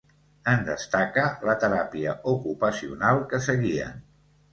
[0.51, 4.01] En destaca la teràpia ocupacional que seguien.